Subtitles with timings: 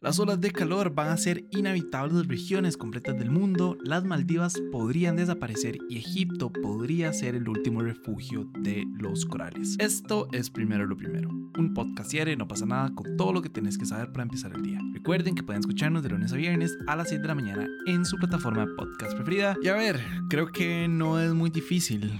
[0.00, 5.16] Las olas de calor van a ser inhabitables regiones completas del mundo, las Maldivas podrían
[5.16, 9.74] desaparecer y Egipto podría ser el último refugio de los corales.
[9.80, 11.30] Esto es primero lo primero.
[11.30, 14.52] Un podcast diario, no pasa nada con todo lo que tienes que saber para empezar
[14.54, 14.78] el día.
[14.92, 18.04] Recuerden que pueden escucharnos de lunes a viernes a las 7 de la mañana en
[18.04, 19.56] su plataforma de podcast preferida.
[19.60, 22.12] Y a ver, creo que no es muy difícil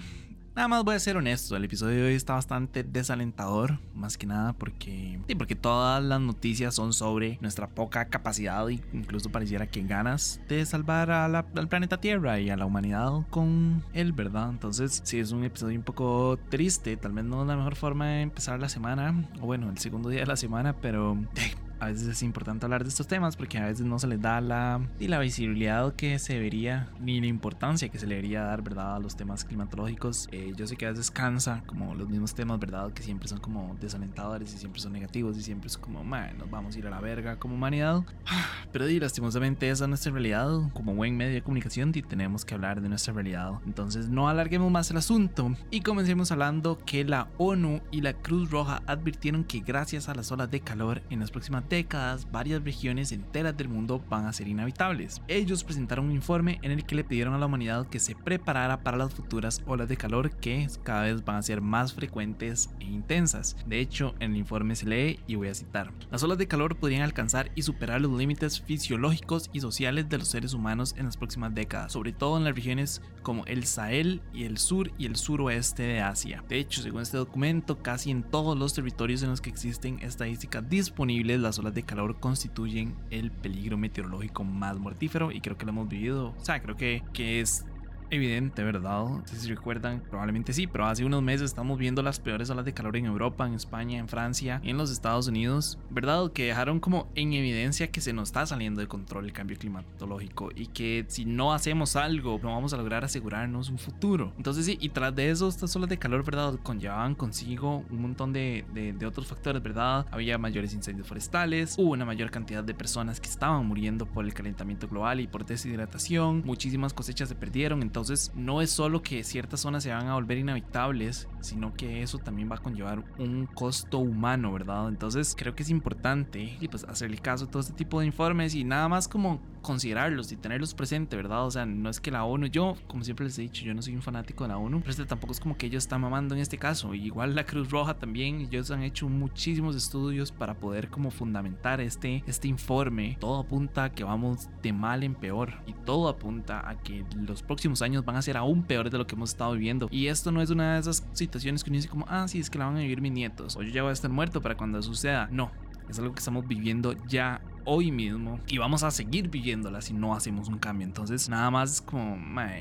[0.58, 4.26] Nada más voy a ser honesto, el episodio de hoy está bastante desalentador, más que
[4.26, 9.68] nada porque, sí, porque todas las noticias son sobre nuestra poca capacidad e incluso pareciera
[9.68, 14.50] que ganas de salvar al planeta Tierra y a la humanidad con él, ¿verdad?
[14.50, 18.08] Entonces, sí, es un episodio un poco triste, tal vez no es la mejor forma
[18.08, 21.16] de empezar la semana, o bueno, el segundo día de la semana, pero...
[21.36, 24.20] Eh, a veces es importante hablar de estos temas porque a veces no se les
[24.20, 28.42] da la, y la visibilidad que se debería ni la importancia que se le debería
[28.42, 28.96] dar, ¿verdad?
[28.96, 30.28] A los temas climatológicos.
[30.32, 32.92] Eh, yo sé que a veces cansa como los mismos temas, ¿verdad?
[32.92, 36.50] Que siempre son como desalentadores y siempre son negativos y siempre es como, man, nos
[36.50, 38.02] vamos a ir a la verga como humanidad.
[38.72, 40.48] Pero di, lastimosamente esa es nuestra realidad.
[40.74, 43.52] Como buen medio de comunicación y tenemos que hablar de nuestra realidad.
[43.66, 48.50] Entonces no alarguemos más el asunto y comencemos hablando que la ONU y la Cruz
[48.50, 53.12] Roja advirtieron que gracias a las olas de calor en las próximas décadas, varias regiones
[53.12, 55.22] enteras del mundo van a ser inhabitables.
[55.28, 58.82] Ellos presentaron un informe en el que le pidieron a la humanidad que se preparara
[58.82, 62.84] para las futuras olas de calor que cada vez van a ser más frecuentes e
[62.84, 63.56] intensas.
[63.66, 66.76] De hecho, en el informe se lee y voy a citar, las olas de calor
[66.76, 71.16] podrían alcanzar y superar los límites fisiológicos y sociales de los seres humanos en las
[71.16, 75.16] próximas décadas, sobre todo en las regiones como el Sahel y el sur y el
[75.16, 76.44] suroeste de Asia.
[76.48, 80.68] De hecho, según este documento, casi en todos los territorios en los que existen estadísticas
[80.68, 85.70] disponibles, las olas de calor constituyen el peligro meteorológico más mortífero y creo que lo
[85.70, 86.34] hemos vivido.
[86.38, 87.64] O sea, creo que, que es
[88.10, 89.04] evidente, ¿verdad?
[89.04, 92.64] No sé si recuerdan, probablemente sí, pero hace unos meses estamos viendo las peores olas
[92.64, 96.32] de calor en Europa, en España, en Francia, en los Estados Unidos, ¿verdad?
[96.32, 100.50] Que dejaron como en evidencia que se nos está saliendo de control el cambio climatológico
[100.54, 104.32] y que si no hacemos algo no vamos a lograr asegurarnos un futuro.
[104.36, 106.58] Entonces sí, y tras de eso, estas olas de calor, ¿verdad?
[106.62, 110.06] Conllevaban consigo un montón de, de, de otros factores, ¿verdad?
[110.10, 114.34] Había mayores incendios forestales, hubo una mayor cantidad de personas que estaban muriendo por el
[114.34, 119.24] calentamiento global y por deshidratación, muchísimas cosechas se perdieron, entonces entonces no es solo que
[119.24, 123.46] ciertas zonas se van a volver inhabitables, sino que eso también va a conllevar un
[123.46, 124.88] costo humano, ¿verdad?
[124.88, 128.54] Entonces creo que es importante y pues hacerle caso a todo este tipo de informes
[128.54, 131.46] y nada más como considerarlos y tenerlos presente, ¿verdad?
[131.46, 133.82] O sea, no es que la ONU, yo como siempre les he dicho, yo no
[133.82, 136.34] soy un fanático de la ONU, pero este tampoco es como que ellos están mamando
[136.34, 136.94] en este caso.
[136.94, 142.22] igual la Cruz Roja también, ellos han hecho muchísimos estudios para poder como fundamentar este,
[142.26, 143.16] este informe.
[143.20, 147.42] Todo apunta a que vamos de mal en peor y todo apunta a que los
[147.42, 149.88] próximos años van a ser aún peores de lo que hemos estado viviendo.
[149.90, 152.50] Y esto no es una de esas situaciones que uno dice como, ah, sí, es
[152.50, 154.56] que la van a vivir mis nietos, o yo ya voy a estar muerto para
[154.56, 155.28] cuando suceda.
[155.30, 155.50] No,
[155.88, 160.14] es algo que estamos viviendo ya hoy mismo y vamos a seguir viviéndola si no
[160.14, 160.86] hacemos un cambio.
[160.86, 162.16] Entonces, nada más es como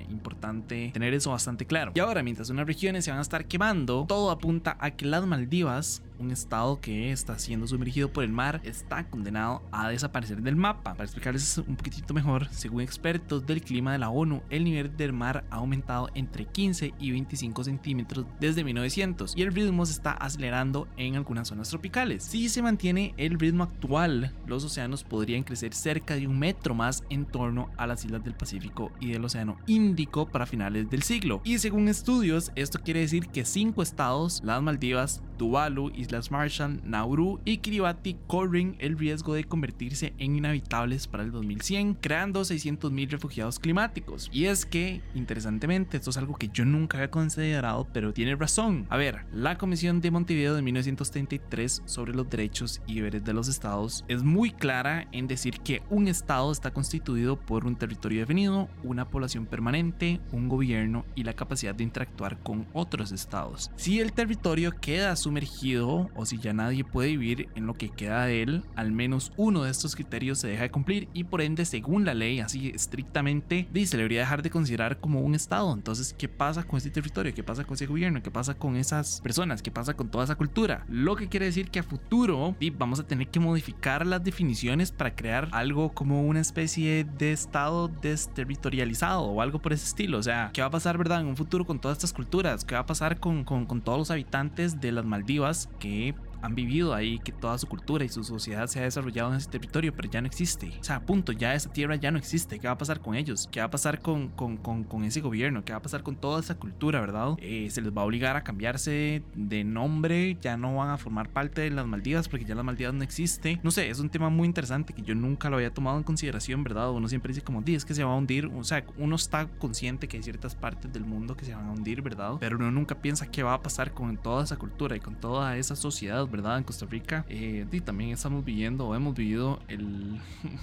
[0.10, 1.94] importante tener eso bastante claro.
[1.96, 5.26] Y ahora, mientras unas regiones se van a estar quemando, todo apunta a que las
[5.26, 10.56] Maldivas un estado que está siendo sumergido por el mar está condenado a desaparecer del
[10.56, 10.94] mapa.
[10.94, 15.14] Para explicarles un poquitito mejor, según expertos del clima de la ONU, el nivel del
[15.14, 20.12] mar ha aumentado entre 15 y 25 centímetros desde 1900 y el ritmo se está
[20.12, 22.24] acelerando en algunas zonas tropicales.
[22.24, 27.04] Si se mantiene el ritmo actual, los océanos podrían crecer cerca de un metro más
[27.10, 31.42] en torno a las islas del Pacífico y del Océano Índico para finales del siglo.
[31.44, 37.42] Y según estudios, esto quiere decir que cinco estados, las Maldivas, Tuvalu, Islas Marshall, Nauru
[37.44, 43.60] y Kiribati corren el riesgo de convertirse en inhabitables para el 2100, creando 600.000 refugiados
[43.60, 44.30] climáticos.
[44.32, 48.86] Y es que, interesantemente, esto es algo que yo nunca había considerado, pero tiene razón.
[48.90, 53.50] A ver, la Comisión de Montevideo de 1933 sobre los derechos y deberes de los
[53.50, 58.70] estados es muy clara en decir que un estado está constituido por un territorio definido,
[58.84, 63.72] una población permanente, un gobierno y la capacidad de interactuar con otros estados.
[63.76, 68.26] Si el territorio queda sumergido o si ya nadie puede vivir en lo que queda
[68.26, 71.66] de él, al menos uno de estos criterios se deja de cumplir y por ende,
[71.66, 75.74] según la ley, así estrictamente, se debería dejar de considerar como un estado.
[75.74, 77.34] Entonces, ¿qué pasa con este territorio?
[77.34, 78.22] ¿Qué pasa con ese gobierno?
[78.22, 79.62] ¿Qué pasa con esas personas?
[79.62, 80.86] ¿Qué pasa con toda esa cultura?
[80.90, 85.16] Lo que quiere decir que a futuro vamos a tener que modificar las definiciones para
[85.16, 90.18] crear algo como una especie de estado desterritorializado o algo por ese estilo.
[90.18, 92.66] O sea, ¿qué va a pasar, verdad, en un futuro con todas estas culturas?
[92.66, 93.46] ¿Qué va a pasar con,
[93.84, 96.27] todos los habitantes de las Maldivas skip.
[96.42, 99.50] Han vivido ahí, que toda su cultura y su sociedad se ha desarrollado en ese
[99.50, 100.72] territorio, pero ya no existe.
[100.80, 102.60] O sea, punto, ya esa tierra ya no existe.
[102.60, 103.48] ¿Qué va a pasar con ellos?
[103.52, 105.64] ¿Qué va a pasar con, con, con, ese gobierno?
[105.64, 107.36] ¿Qué va a pasar con toda esa cultura, verdad?
[107.40, 111.30] Eh, se les va a obligar a cambiarse de nombre, ya no van a formar
[111.30, 113.60] parte de las Maldivas porque ya las Maldivas no existe.
[113.64, 116.64] No sé, es un tema muy interesante que yo nunca lo había tomado en consideración,
[116.64, 116.92] ¿verdad?
[116.92, 118.48] Uno siempre dice como, es que se va a hundir.
[118.48, 121.72] O sea, uno está consciente que hay ciertas partes del mundo que se van a
[121.72, 122.36] hundir, ¿verdad?
[122.40, 125.58] Pero uno nunca piensa qué va a pasar con toda esa cultura y con toda
[125.58, 126.58] esa sociedad, ¿verdad?
[126.58, 127.26] En Costa Rica.
[127.30, 130.20] Eh, y también estamos viviendo o hemos vivido el,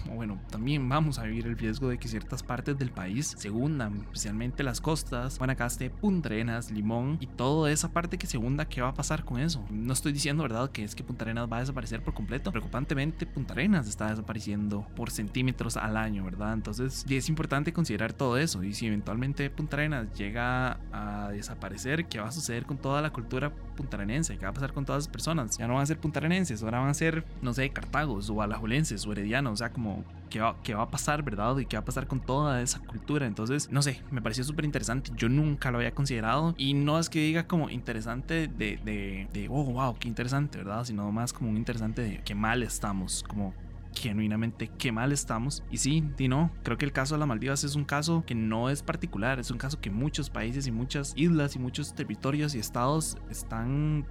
[0.15, 3.99] bueno, también vamos a vivir el riesgo de que ciertas partes del país se hundan,
[4.05, 8.81] especialmente las costas, Guanacaste, Punta Arenas, Limón y toda esa parte que se hunda, ¿qué
[8.81, 9.65] va a pasar con eso?
[9.71, 10.71] No estoy diciendo, ¿verdad?
[10.71, 12.50] Que es que Punta Arenas va a desaparecer por completo.
[12.50, 16.55] Preocupantemente, Punta Arenas está desapareciendo por centímetros al año, ¿verdad?
[16.55, 18.62] Entonces, es importante considerar todo eso.
[18.62, 23.11] Y si eventualmente Punta Arenas llega a desaparecer, ¿qué va a suceder con toda la
[23.11, 24.38] cultura puntarenense?
[24.38, 25.54] ¿Qué va a pasar con todas las personas?
[25.59, 29.06] Ya no van a ser puntarenenses, ahora van a ser, no sé, cartagos o alajuelenses
[29.06, 31.56] o heredianos, o sea, como qué va, qué va a pasar, ¿verdad?
[31.59, 33.27] Y qué va a pasar con toda esa cultura.
[33.27, 35.12] Entonces, no sé, me pareció súper interesante.
[35.17, 36.55] Yo nunca lo había considerado.
[36.59, 40.85] Y no es que diga como interesante de, de, de, oh, wow, qué interesante, ¿verdad?
[40.85, 43.55] Sino más como un interesante de qué mal estamos, como
[43.95, 45.62] genuinamente qué mal estamos.
[45.71, 48.35] Y sí, y no, creo que el caso de las Maldivas es un caso que
[48.35, 52.55] no es particular, es un caso que muchos países y muchas islas y muchos territorios
[52.55, 54.05] y estados están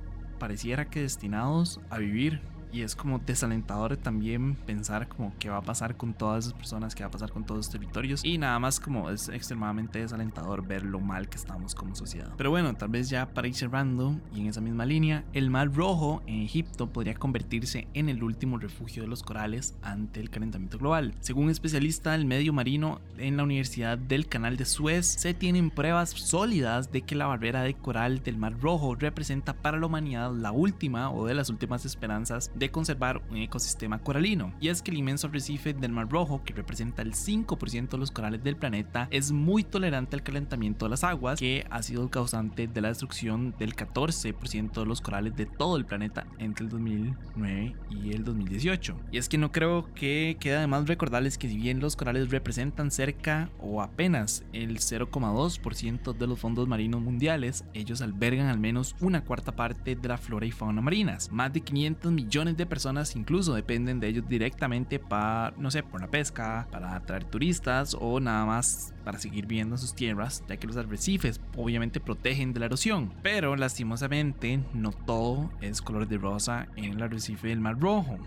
[0.43, 2.41] pareciera que destinados a vivir
[2.73, 6.95] y es como desalentador también pensar como qué va a pasar con todas esas personas,
[6.95, 10.65] qué va a pasar con todos los territorios y nada más como es extremadamente desalentador
[10.65, 12.33] ver lo mal que estamos como sociedad.
[12.35, 15.71] Pero bueno, tal vez ya para ir cerrando y en esa misma línea, el Mar
[15.73, 20.79] Rojo en Egipto podría convertirse en el último refugio de los corales ante el calentamiento
[20.79, 21.13] global.
[21.19, 25.69] Según un especialista del medio marino en la Universidad del Canal de Suez, se tienen
[25.69, 30.33] pruebas sólidas de que la barrera de coral del Mar Rojo representa para la humanidad
[30.33, 34.53] la última o de las últimas esperanzas conservar un ecosistema coralino.
[34.59, 38.11] Y es que el inmenso arrecife del Mar Rojo, que representa el 5% de los
[38.11, 42.09] corales del planeta, es muy tolerante al calentamiento de las aguas, que ha sido el
[42.09, 46.71] causante de la destrucción del 14% de los corales de todo el planeta entre el
[46.71, 48.95] 2009 y el 2018.
[49.11, 52.29] Y es que no creo que queda de más recordarles que si bien los corales
[52.29, 58.95] representan cerca o apenas el 0,2% de los fondos marinos mundiales, ellos albergan al menos
[58.99, 61.31] una cuarta parte de la flora y fauna marinas.
[61.31, 66.01] Más de 500 millones de personas incluso dependen de ellos directamente para, no sé, por
[66.01, 70.67] la pesca, para atraer turistas o nada más para seguir viviendo sus tierras, ya que
[70.67, 73.13] los arrecifes obviamente protegen de la erosión.
[73.21, 78.17] Pero lastimosamente no todo es color de rosa en el arrecife del Mar Rojo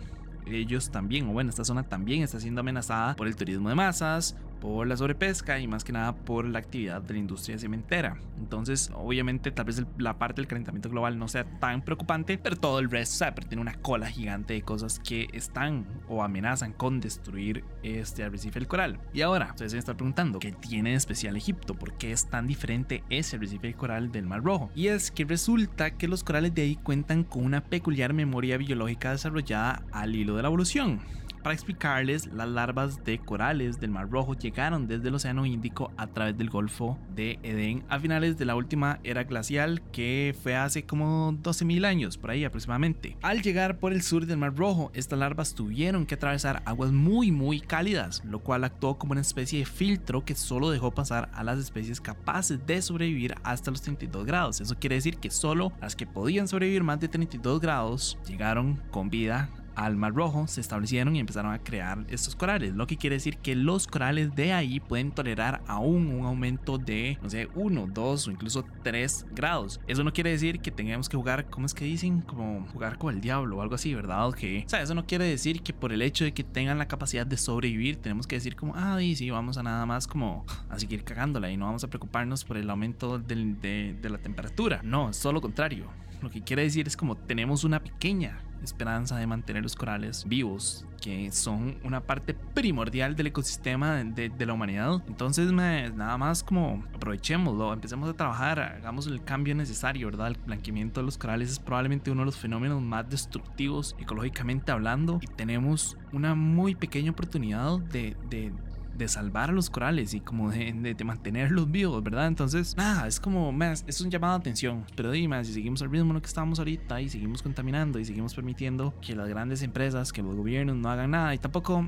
[0.47, 4.37] ellos también, o bueno, esta zona también está siendo amenazada por el turismo de masas,
[4.61, 8.17] por la sobrepesca y más que nada por la actividad de la industria cementera.
[8.39, 12.79] Entonces, obviamente, tal vez la parte del calentamiento global no sea tan preocupante, pero todo
[12.79, 17.65] el resto, o tiene una cola gigante de cosas que están o amenazan con destruir
[17.83, 18.99] este arrecife del coral.
[19.13, 21.75] Y ahora, ustedes se están preguntando, ¿qué tiene de especial Egipto?
[21.75, 24.71] ¿Por qué es tan diferente ese arrecife del coral del Mar Rojo?
[24.75, 29.13] Y es que resulta que los corales de ahí cuentan con una peculiar memoria biológica
[29.13, 31.01] desarrollada al hilo de la evolución.
[31.47, 36.09] Para explicarles, las larvas de corales del Mar Rojo llegaron desde el Océano Índico a
[36.09, 40.87] través del Golfo de Edén a finales de la última era glacial que fue hace
[40.87, 43.17] como 12.000 años, por ahí aproximadamente.
[43.23, 47.31] Al llegar por el sur del Mar Rojo, estas larvas tuvieron que atravesar aguas muy
[47.31, 51.45] muy cálidas, lo cual actuó como una especie de filtro que solo dejó pasar a
[51.45, 54.61] las especies capaces de sobrevivir hasta los 32 grados.
[54.61, 59.11] Eso quiere decir que solo las que podían sobrevivir más de 32 grados llegaron con
[59.11, 63.17] vida al Mar Rojo se establecieron y empezaron a crear estos corales, lo que quiere
[63.17, 67.89] decir que los corales de ahí pueden tolerar aún un aumento de, no sé, 1,
[67.93, 69.81] 2 o incluso 3 grados.
[69.87, 72.23] Eso no quiere decir que tengamos que jugar, ¿cómo es que dicen?
[72.23, 74.33] Como jugar con el diablo o algo así, ¿verdad?
[74.33, 76.89] Que, o sea, eso no quiere decir que por el hecho de que tengan la
[76.89, 80.79] capacidad de sobrevivir, tenemos que decir como, ah, sí, vamos a nada más como a
[80.79, 84.81] seguir cagándola y no vamos a preocuparnos por el aumento de, de la temperatura.
[84.83, 85.87] No, es todo lo contrario.
[86.23, 90.85] Lo que quiere decir es como tenemos una pequeña esperanza de mantener los corales vivos,
[91.01, 95.03] que son una parte primordial del ecosistema de, la humanidad.
[95.09, 100.29] Entonces, nada más como aprovechémoslo, empecemos a trabajar, hagamos el cambio necesario, ¿verdad?
[100.29, 105.19] El blanqueamiento de los corales es probablemente uno de los fenómenos más destructivos ecológicamente hablando
[105.23, 108.53] y tenemos una muy pequeña oportunidad de, de
[108.97, 112.27] de salvar a los corales y como de, de, mantenerlos vivos, ¿verdad?
[112.27, 114.85] Entonces, nada, es como, más, es un llamado de atención.
[114.95, 118.05] Pero dime, si seguimos al ritmo en lo que estamos ahorita y seguimos contaminando y
[118.05, 121.87] seguimos permitiendo que las grandes empresas, que los gobiernos no hagan nada y tampoco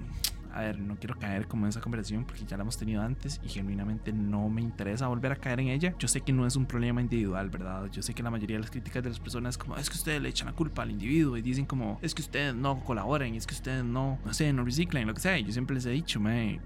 [0.52, 3.40] a ver, no quiero caer como en esa conversación porque ya la hemos tenido antes
[3.44, 5.94] y genuinamente no me interesa volver a caer en ella.
[5.98, 7.90] Yo sé que no es un problema individual, ¿verdad?
[7.90, 9.96] Yo sé que la mayoría de las críticas de las personas es como, es que
[9.96, 13.34] ustedes le echan la culpa al individuo y dicen como, es que ustedes no colaboran,
[13.34, 15.38] es que ustedes no, no sé, no reciclan, lo que sea.
[15.38, 16.20] Y yo siempre les he dicho,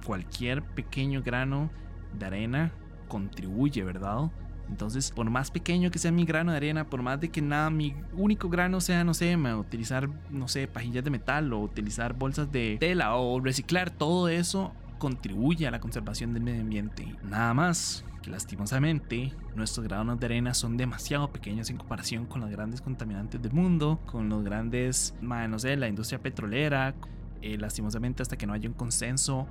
[0.05, 1.71] cualquier pequeño grano
[2.19, 2.73] de arena
[3.09, 4.31] contribuye, ¿verdad?
[4.69, 7.71] Entonces, por más pequeño que sea mi grano de arena, por más de que nada,
[7.71, 12.51] mi único grano sea, no sé, utilizar, no sé, pajillas de metal o utilizar bolsas
[12.51, 17.17] de tela o reciclar, todo eso contribuye a la conservación del medio ambiente.
[17.25, 22.51] Nada más que lastimosamente nuestros granos de arena son demasiado pequeños en comparación con los
[22.51, 26.95] grandes contaminantes del mundo, con los grandes, no sé, la industria petrolera.
[27.43, 29.49] Eh, lastimosamente hasta que no haya un consenso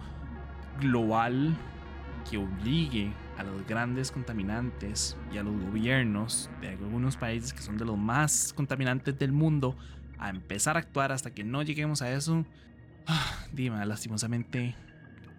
[0.79, 1.53] global
[2.23, 7.77] que obligue a los grandes contaminantes y a los gobiernos de algunos países que son
[7.77, 9.75] de los más contaminantes del mundo
[10.19, 12.45] a empezar a actuar hasta que no lleguemos a eso,
[13.07, 14.75] ah, dime, lastimosamente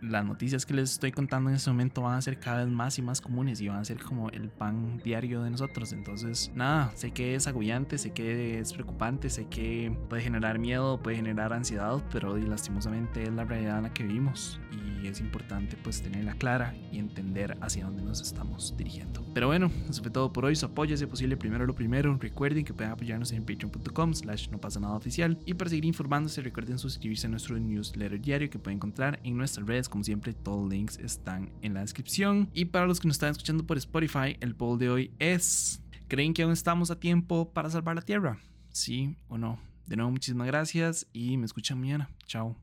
[0.02, 2.98] las noticias que les estoy contando en este momento van a ser cada vez más
[2.98, 5.92] y más comunes y van a ser como el pan diario de nosotros.
[5.92, 11.00] Entonces, nada, sé que es agobiante, sé que es preocupante, sé que puede generar miedo,
[11.00, 14.60] puede generar ansiedad, pero lastimosamente es la realidad en la que vivimos
[15.02, 19.24] y es importante pues tenerla clara y entender hacia dónde nos estamos dirigiendo.
[19.34, 20.56] Pero bueno, eso fue todo por hoy.
[20.56, 22.16] Su apoyo, si posible, primero lo primero.
[22.18, 26.40] Recuerden que pueden apoyarnos en patreon.com slash no pasa nada oficial y para seguir informándose
[26.42, 30.62] recuerden suscribirse a nuestro newsletter diario que pueden encontrar en nuestras redes como siempre, todos
[30.62, 32.48] los links están en la descripción.
[32.54, 36.32] Y para los que nos están escuchando por Spotify, el poll de hoy es: ¿Creen
[36.32, 38.38] que aún estamos a tiempo para salvar la Tierra?
[38.70, 39.58] ¿Sí o no?
[39.86, 42.08] De nuevo, muchísimas gracias y me escuchan mañana.
[42.26, 42.56] Chao.